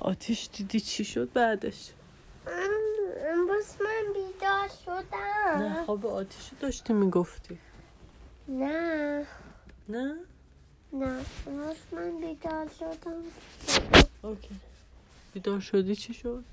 آتیش 0.00 0.48
دیدی 0.52 0.80
چی 0.80 1.04
شد 1.04 1.32
بعدش؟ 1.32 1.90
امروز 3.26 3.66
من 3.80 4.12
بیدار 4.14 4.68
شدم. 4.84 5.62
نه 5.62 5.84
خواب 5.84 6.06
آتیش 6.06 6.50
داشتی 6.60 6.92
می‌گفتی. 6.92 7.58
نه. 8.48 9.26
نه؟ 9.88 10.16
نه 10.92 11.24
امروز 11.46 11.76
من 11.92 12.20
بیدار 12.20 12.68
شدم. 12.78 13.22
اوکی. 14.22 14.50
بیدار 15.34 15.60
شدی 15.60 15.96
چی 15.96 16.14
شد؟ 16.14 16.44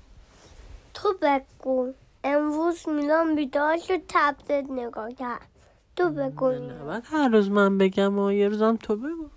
تو 0.94 1.14
بگو. 1.22 1.92
امروز 2.24 2.88
میلان 2.88 3.34
بیدار 3.34 3.78
شد 3.78 4.00
تبلت 4.08 4.70
نگاه 4.70 5.12
کرد. 5.12 5.46
تو 5.96 6.10
بگو. 6.10 6.50
نه 6.50 6.84
بعد 6.84 7.02
هر 7.06 7.28
روز 7.28 7.50
من 7.50 7.78
بگم 7.78 8.18
و 8.18 8.32
یه 8.32 8.48
روزم 8.48 8.76
تو 8.76 8.96
بگو. 8.96 9.28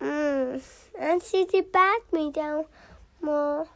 ام، 0.00 0.60
من 1.00 1.18
چیزی 1.18 1.62
بد 1.62 2.02
میدم 2.12 2.64
ما 3.22 3.66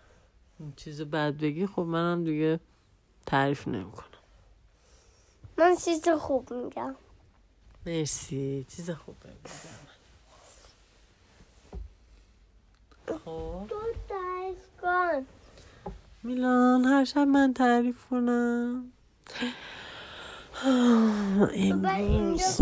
چیز 0.77 1.03
بد 1.03 1.37
بگی 1.37 1.67
خب 1.67 1.83
منم 1.83 2.25
دیگه 2.25 2.61
تعریف 3.27 3.69
نمی‌کنم. 3.69 4.07
من 5.59 5.77
چیز 5.77 6.09
خوب 6.09 6.53
میگم. 6.53 6.95
مرسی 7.87 8.67
چیز 8.69 8.91
خوب 8.91 9.17
بگو. 9.21 9.49
خب. 13.19 13.67
تو 13.69 13.81
تعریف 14.09 14.81
کن. 14.83 15.27
میلان 16.23 16.85
هر 16.85 17.05
شب 17.05 17.19
من 17.19 17.55
تعریف 17.55 18.05
کنم. 18.11 18.93
امروز. 21.55 22.61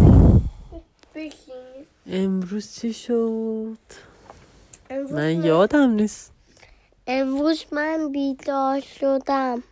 امروز 2.07 2.75
چی 2.75 2.93
شد؟ 2.93 3.79
من 5.11 5.45
یادم 5.45 5.91
نیست. 5.91 6.34
امروز 7.07 7.65
من 7.73 8.13
بیدار 8.13 8.81
شدم. 8.81 9.63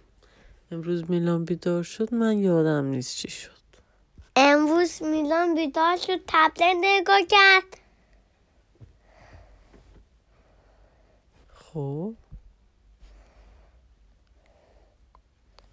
امروز 0.70 1.10
میلان 1.10 1.44
بیدار 1.44 1.82
شد 1.82 2.14
من 2.14 2.38
یادم 2.38 2.84
نیست 2.84 3.16
چی 3.16 3.28
شد. 3.30 3.50
امروز 4.36 5.02
میلان 5.02 5.54
بیدار 5.54 5.96
شد 5.96 6.20
تبلت 6.28 6.76
نگاه 6.80 7.20
کرد. 7.30 7.78
خب. 11.54 12.14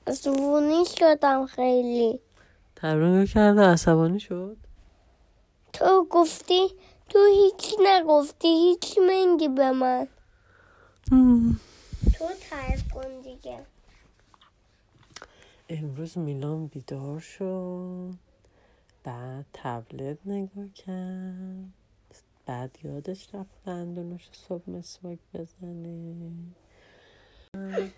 عصبانی 0.08 0.86
شدم 0.86 1.46
خیلی. 1.46 2.20
تبرنگا 2.76 3.26
کرده 3.26 3.62
عصبانی 3.62 4.20
شد؟ 4.20 4.58
تو 5.74 6.08
گفتی 6.10 6.68
تو 7.10 7.20
هیچی 7.26 7.76
نگفتی 7.80 8.48
هیچی 8.48 9.00
منگی 9.00 9.48
به 9.48 9.72
من. 9.72 10.08
تو 11.10 12.30
تعریف 12.50 12.94
کن 12.94 13.22
دیگه. 13.22 13.66
امروز 15.70 16.18
میلان 16.18 16.68
بیدار 16.68 17.20
شد. 17.20 18.14
بعد 19.04 19.46
تبلت 19.54 20.18
نگاه 20.26 20.68
کرد. 20.68 21.74
بعد 22.46 22.78
یادش 22.84 23.36
رفت 23.36 23.64
دندونش 23.66 24.30
صبح 24.32 24.70
مسواک 24.70 25.20
بزنه. 25.34 26.16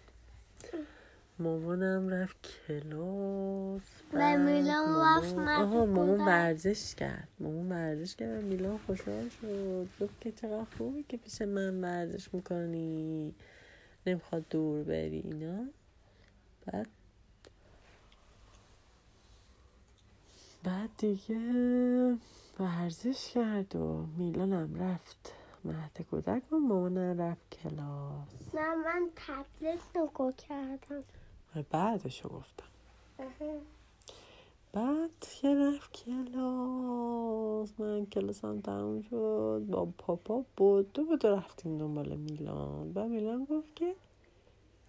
مامانم 1.42 2.10
رفت 2.10 2.38
کلاس 2.68 3.82
و 4.14 4.38
میلان 4.38 5.02
رفت 5.02 5.38
آها. 5.38 5.86
مامان 5.86 6.20
ورزش 6.20 6.96
کرد. 6.96 7.28
مامان 7.40 7.70
ورزش 7.72 8.16
کرد 8.16 8.44
و 8.44 8.48
میلان 8.48 8.78
خوشحال 8.78 9.30
شد. 9.30 9.88
گفت 10.02 10.22
که 10.22 10.32
چقدر 10.32 10.66
خوبه 10.78 11.04
که 11.04 11.18
پیش 11.18 11.42
من 11.42 11.82
ورزش 11.82 12.34
می‌کنی. 12.34 13.34
نمی‌خواد 14.08 14.46
دور 14.50 14.84
بری 14.84 15.20
اینا. 15.20 15.66
بعد 16.66 16.88
بعد 20.64 20.90
دیگه 20.98 21.38
ورزش 22.60 23.32
کرد 23.34 23.76
و 23.76 24.06
میلانم 24.18 24.76
رفت 24.82 25.34
مهد 25.66 26.02
کودک 26.12 26.54
و 26.54 26.56
مامانم 26.56 27.22
رفت 27.22 27.50
کلاس. 27.50 28.56
نه 28.56 28.76
من 28.76 29.10
تبلت 29.16 29.80
نگاه 29.96 30.34
کردم. 30.34 31.04
بعدشو 31.72 32.30
گفتم. 32.30 32.66
بعد 34.74 35.28
که 35.42 35.56
رفت 35.56 35.92
کلاس 35.94 37.80
من 37.80 38.06
کلاسم 38.06 38.62
تموم 38.62 39.02
شد 39.02 39.66
با 39.70 39.86
پاپا 39.86 40.46
بود. 40.58 40.94
دو 40.94 41.04
بود 41.04 41.26
و 41.26 41.28
رفتیم 41.28 41.78
دنبال 41.78 42.16
میلان. 42.16 42.92
و 42.96 43.08
میلان 43.08 43.46
گفت 43.46 43.76
که 43.76 43.96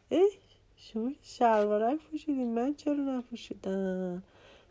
ای 0.09 0.31
شما 0.77 1.13
شلوارک 1.23 2.01
پوشیدین 2.01 2.55
من 2.55 2.75
چرا 2.75 2.95
نپوشیدم؟ 2.95 4.23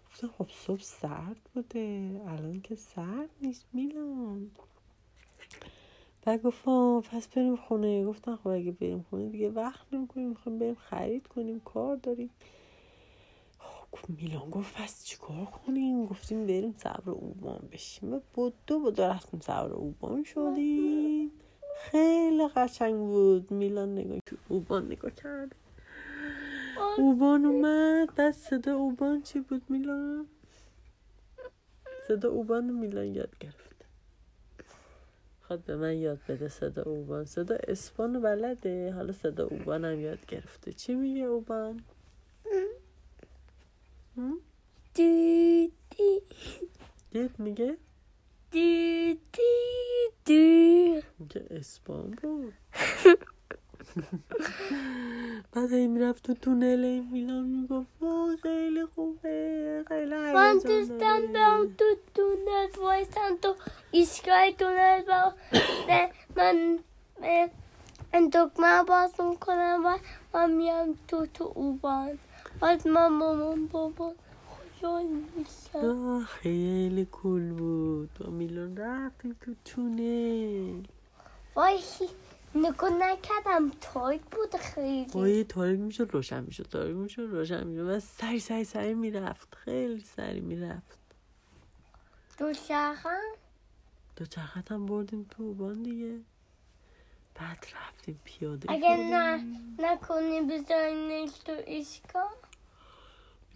گفتم 0.10 0.28
خب 0.28 0.48
صبح 0.50 0.82
سرد 0.82 1.50
بوده. 1.54 2.22
الان 2.28 2.62
که 2.62 2.76
سرد 2.76 3.30
نیست 3.42 3.66
میلان. 3.74 4.52
بعد 6.26 6.42
گفت 6.44 6.68
آه، 6.68 7.02
پس 7.02 7.28
بریم 7.28 7.56
خونه. 7.56 8.06
گفتم 8.06 8.36
خب 8.36 8.48
اگه 8.48 8.72
بریم 8.72 9.06
خونه 9.10 9.30
دیگه 9.30 9.50
وقت 9.50 9.94
نمی‌کنیم 9.94 10.30
می‌خوایم 10.30 10.60
بریم 10.60 10.76
خرید 10.76 11.28
کنیم 11.28 11.60
کار 11.60 11.96
داریم. 11.96 12.30
خب 13.60 14.10
میلان 14.10 14.50
گفت 14.50 14.76
پس 14.76 15.06
چیکار 15.06 15.46
کنیم؟ 15.46 16.06
گفتیم 16.06 16.48
بریم 16.48 16.76
صبر 16.78 17.10
اوبان 17.10 17.70
بشیم. 17.72 18.14
و 18.14 18.20
بدو 18.36 18.80
بدو 18.80 19.04
رفتیم 19.04 19.40
صبر 19.40 19.72
اوبان 19.74 20.24
شدیم. 20.24 21.32
خیلی 21.78 22.48
قشنگ 22.48 22.96
بود. 22.96 23.52
میلان 23.52 23.94
نگاه 23.94 24.20
اوبان 24.50 24.86
نگاه 24.86 25.12
کرد. 25.12 25.56
اوبان 26.98 27.46
اومد. 27.46 28.16
بعد 28.16 28.32
صدا 28.32 28.76
اوبان 28.76 29.22
چی 29.22 29.40
بود 29.40 29.64
میلان؟ 29.70 30.28
صدا 32.08 32.30
اوبان 32.30 32.64
میلان 32.64 33.16
یاد 33.16 33.38
گرفت. 33.40 33.71
خواد 35.52 35.64
به 35.64 35.76
من 35.76 35.98
یاد 35.98 36.20
بده 36.30 36.48
صدا 36.48 36.84
اوبان. 36.84 37.26
صدا 37.26 37.56
اسپان 37.68 38.14
رو 38.16 38.22
بلده؟ 38.22 38.92
حالا 38.92 39.14
صدا 39.14 39.48
اوبان 39.48 39.86
هم 39.86 40.00
یاد 40.00 40.26
گرفته. 40.26 40.74
چی 40.74 40.96
میگه 40.96 41.24
اوبان؟ 41.24 41.84
هم؟ 44.18 44.40
دی 44.94 45.72
دی. 45.98 46.22
دید 47.12 47.40
میگه؟ 47.40 47.78
دی 48.52 49.20
دی 50.26 51.02
میگه 51.20 51.46
اسپان 51.50 52.12
بود. 52.22 52.54
بعد 55.52 55.74
هی 55.74 55.88
می‌رفت 55.88 56.24
تو 56.24 56.34
تونل 56.34 57.00
میلان 57.12 57.46
می‌گفت 57.46 58.02
وای 58.02 58.38
خیلی 58.38 58.86
خوبه 58.86 59.84
خیلی 59.88 60.16
من 60.16 60.54
دوستم 60.54 60.98
داره." 60.98 61.28
برم 61.28 61.76
تو 61.78 61.86
تونل 62.14 62.68
وایسم 62.78 63.38
تو 63.42 63.56
ایستگاه 63.92 64.52
تونل 64.52 65.02
نه، 65.90 66.10
من 66.36 66.80
من 68.14 68.30
دکمه 68.34 68.84
باز 68.84 69.22
می‌کنم 69.22 69.82
و 69.86 69.98
من 70.34 70.52
میام 70.52 70.98
تو 71.08 71.26
تو 71.26 71.52
اوبان. 71.56 72.20
بعد 72.60 72.88
من 72.88 73.08
مامان 73.08 73.68
بابا 73.68 74.14
میشم 75.36 76.26
خیلی 76.26 77.06
کول 77.06 77.52
بود. 77.52 78.10
با 78.20 78.30
میلان 78.30 78.78
رفتیم 78.78 79.38
تو 79.42 79.54
تونل 79.66 80.84
وای 81.56 81.80
نگاه 82.56 82.90
نکردم. 82.90 83.72
تایت 83.82 84.22
بود 84.22 84.52
با 84.52 84.58
خیلی. 84.58 85.38
یه 85.38 85.44
تاریک 85.44 85.80
می‌شد 85.80 86.10
روشن 86.12 86.44
می‌شد 86.44 86.64
تاریک 86.64 86.96
می‌شد 86.96 87.22
روشن 87.22 87.68
می‌شد. 87.68 87.88
و 87.88 88.00
سری 88.00 88.40
سری 88.40 88.64
سری 88.64 88.94
می‌رفت. 88.94 89.56
خیلی 89.56 90.00
سری 90.16 90.40
می‌رفت. 90.40 91.00
دو 92.38 92.54
شخم 94.22 94.26
دو 94.26 94.26
چرخت 94.26 94.72
هم 94.72 94.86
بردیم 94.86 95.28
تو 95.30 95.44
اوبان 95.44 95.84
دیگه. 95.84 96.20
بعد 97.36 97.66
رفتیم 97.76 98.20
پیاده 98.24 98.72
اگه 98.72 98.96
شدیم. 98.96 99.16
نه 99.16 99.46
نکنی 99.80 100.42
بذارینش 100.42 101.32
تو 101.46 101.52
ایستگاه 101.52 102.34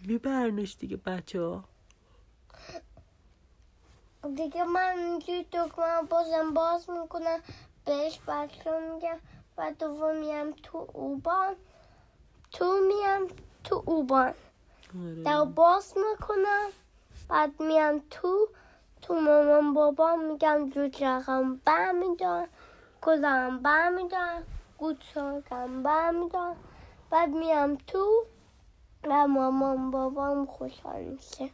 میبرنش 0.04 0.76
دیگه 0.78 0.96
بچه 0.96 1.40
ها. 1.40 1.64
دیگه 4.34 4.64
من 4.64 4.98
اینجوری 4.98 5.46
دکمه 5.52 6.02
بازم 6.10 6.54
باز 6.54 6.90
می‌کنم 6.90 7.40
بهش 7.84 8.20
بچه 8.28 8.94
میگم 8.94 9.18
و 9.58 9.72
دوم 9.78 10.16
میام 10.16 10.52
تو 10.62 10.88
اوبان. 10.92 11.54
تو 12.52 12.80
میام 12.88 13.26
تو 13.64 13.82
اوبان. 13.86 14.34
در 15.24 15.44
باز 15.44 15.94
می‌کنم 15.96 16.68
بعد 17.28 17.62
میام 17.62 18.02
تو 18.10 18.48
تو 19.02 19.14
مامان 19.14 19.74
بابا 19.74 20.16
میگم 20.16 20.70
جو 20.70 20.88
چرخم 20.88 21.60
برمیدارم 21.64 22.48
کلام 23.00 23.62
برمیدارم 23.62 24.42
گوچاکم 24.78 25.82
برمیدارم 25.82 26.56
بعد 27.10 27.28
میام 27.28 27.78
تو 27.86 28.24
و 29.04 29.26
مامان 29.26 29.90
بابام 29.90 30.46
خوشحال 30.46 31.04
میشه. 31.04 31.50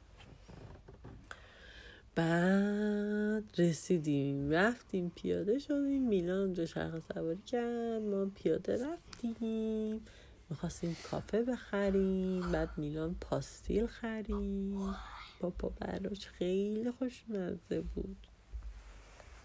بعد 2.15 3.45
رسیدیم 3.59 4.51
رفتیم 4.51 5.13
پیاده 5.15 5.59
شدیم. 5.59 6.03
میلان 6.03 6.53
دوچرخه 6.53 7.01
سواری 7.01 7.43
کرد 7.47 8.03
ما 8.03 8.27
پیاده 8.35 8.87
رفتیم. 8.87 10.07
می‌خواستیم 10.51 10.97
کافه 11.11 11.43
بخریم 11.43 12.53
بعد 12.53 12.69
میلان 12.77 13.17
پاستیل 13.21 13.87
خرید. 13.87 14.95
بابا 15.43 15.69
براش 15.69 16.27
خیلی 16.27 16.91
خوشمزه 16.91 17.81
بود. 17.81 18.27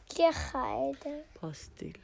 که 0.10 0.32
خریده 0.32 1.24
پاستیل. 1.36 1.98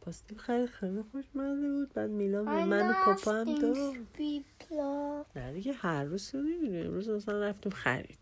پاستیل 0.00 0.38
خرید 0.38 0.68
خیلی 0.68 1.02
خوشمزه 1.12 1.68
بود. 1.68 1.92
بعد 1.92 2.10
میلان 2.10 2.44
به 2.44 2.64
من 2.64 2.90
و 2.90 2.92
پاپا 3.04 3.32
هم 3.32 3.54
داد. 3.58 3.76
نه 5.36 5.52
دیگه 5.52 5.72
هر 5.72 6.04
روز 6.04 6.34
نمیریم 6.34 6.86
امروز 6.86 7.08
مثلا 7.08 7.40
رفتیم 7.40 7.72
خرید. 7.72 8.18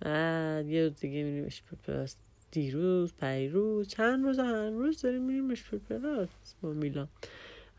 بعد 0.00 0.66
یه 0.66 0.82
روز 0.82 1.00
دیگه 1.00 1.22
میریم 1.22 1.46
اشپیپلاس 1.46 2.16
دیروز 2.50 3.14
پیروز 3.14 3.88
چند 3.88 4.24
روز 4.24 4.38
هر 4.38 4.70
روز 4.70 5.02
داریم 5.02 5.22
میریم 5.22 5.50
اشپیپلاس 5.50 6.28
با 6.62 6.72
میلان. 6.72 7.08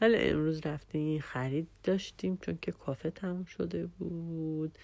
ولی 0.01 0.17
امروز 0.17 0.65
رفتیم 0.65 1.19
خرید 1.19 1.67
داشتیم 1.83 2.37
چون 2.41 2.57
که 2.61 2.71
کافه 2.71 3.09
تموم 3.09 3.45
شده 3.45 3.85
بود 3.85 4.77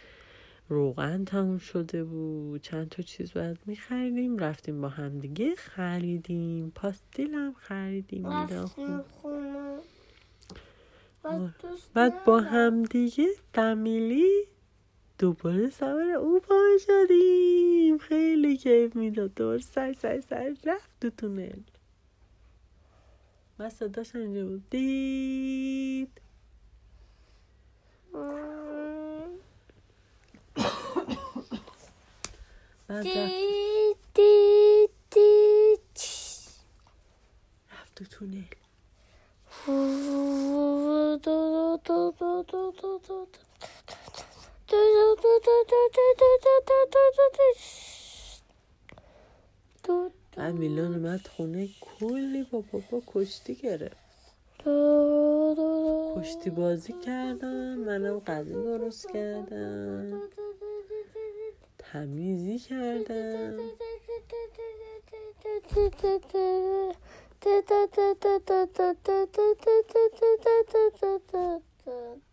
روغن 0.70 1.26
تموم 1.26 1.58
شده 1.58 2.04
بود 2.04 2.62
چند 2.62 2.90
تا 2.90 3.04
چیز 3.04 3.34
باید 3.34 3.58
میخریدیم. 3.66 4.38
رفتیم 4.38 4.82
با 4.82 4.90
هم 4.90 5.20
دیگه 5.20 5.56
خریدیم. 5.56 6.72
پاستیل 6.76 7.34
هم 7.34 7.54
خریدیم. 7.54 8.46
خونه. 9.04 9.04
بعد 11.94 12.24
با 12.24 12.40
ندارم. 12.40 12.56
هم 12.56 12.84
دیگه 12.84 13.28
فامیلی 13.54 14.46
دوباره 15.20 15.70
سوار 15.70 16.10
او 16.10 16.42
شدیم. 16.80 17.98
خیلی 17.98 18.58
کیف 18.58 18.96
می‌داد. 18.96 19.34
دوباره 19.36 19.60
سر 19.60 19.94
سر 19.94 20.22
سر. 20.22 20.56
رفت 20.66 20.90
تو 21.02 21.10
تونل. 21.10 21.60
و 23.60 23.70
صداش 23.70 24.16
اینجا 24.16 24.46
بود 24.46 24.70
دید 24.70 26.22
مم. 28.14 29.30
بعد 32.88 33.08
رفت, 33.08 34.14
دی 34.14 34.50
بعد 50.36 50.54
میلان 50.54 50.94
اومد 50.94 51.28
خونه 51.28 51.70
کلی 51.82 52.44
با 52.44 52.64
بابا 52.72 53.02
کشتی 53.08 53.56
گرفت. 53.56 54.10
کشتی 56.16 56.50
بازی 56.50 56.94
کردم 57.06 57.76
منم 57.76 58.20
غذا 58.20 58.62
درست 58.62 59.08
کردم. 59.14 60.22
تمیزی 61.78 62.60
کردم. 62.60 63.60